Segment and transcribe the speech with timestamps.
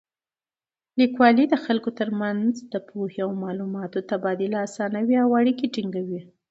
[0.99, 6.21] لیکوالی د خلکو تر منځ د پوهې او معلوماتو تبادله اسانوي او اړیکې ټینګوي.